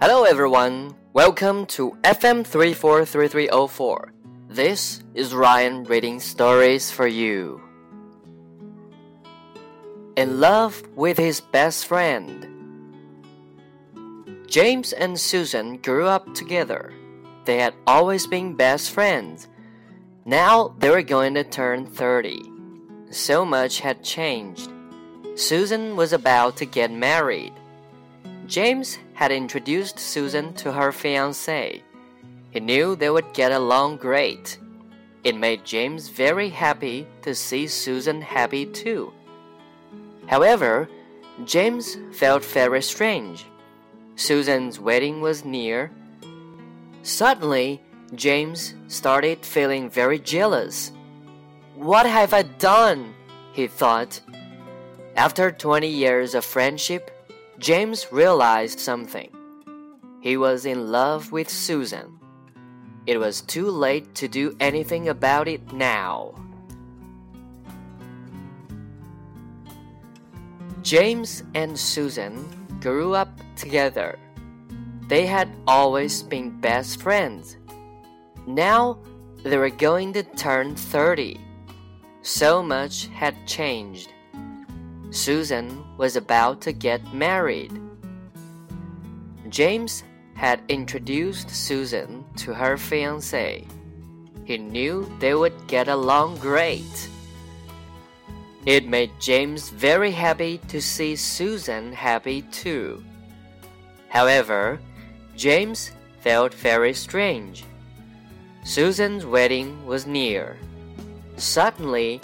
[0.00, 4.12] Hello everyone, welcome to FM 343304.
[4.48, 7.60] This is Ryan reading stories for you.
[10.14, 12.46] In love with his best friend.
[14.46, 16.94] James and Susan grew up together.
[17.44, 19.48] They had always been best friends.
[20.24, 22.38] Now they were going to turn 30.
[23.10, 24.70] So much had changed.
[25.34, 27.52] Susan was about to get married.
[28.46, 31.82] James had introduced Susan to her fiance.
[32.52, 34.56] He knew they would get along great.
[35.24, 39.12] It made James very happy to see Susan happy too.
[40.28, 40.88] However,
[41.44, 43.44] James felt very strange.
[44.14, 45.90] Susan's wedding was near.
[47.02, 47.82] Suddenly,
[48.14, 50.92] James started feeling very jealous.
[51.74, 53.14] What have I done?
[53.52, 54.20] he thought.
[55.16, 57.17] After 20 years of friendship,
[57.58, 59.30] James realized something.
[60.20, 62.18] He was in love with Susan.
[63.04, 66.34] It was too late to do anything about it now.
[70.82, 72.48] James and Susan
[72.80, 74.18] grew up together.
[75.08, 77.56] They had always been best friends.
[78.46, 78.98] Now
[79.42, 81.40] they were going to turn 30.
[82.22, 84.12] So much had changed.
[85.10, 87.72] Susan was about to get married.
[89.48, 93.66] James had introduced Susan to her fiance.
[94.44, 97.08] He knew they would get along great.
[98.66, 103.02] It made James very happy to see Susan happy too.
[104.08, 104.78] However,
[105.36, 107.64] James felt very strange.
[108.64, 110.58] Susan's wedding was near.
[111.36, 112.20] Suddenly,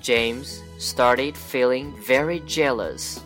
[0.00, 3.20] James started feeling very jealous.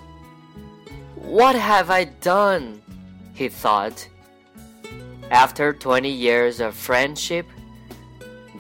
[1.14, 2.82] What have I done?
[3.34, 4.08] he thought.
[5.30, 7.46] After 20 years of friendship,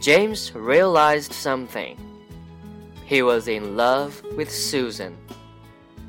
[0.00, 1.98] James realized something.
[3.04, 5.16] He was in love with Susan.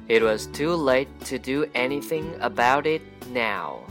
[0.07, 3.81] It was too late to do anything about it now.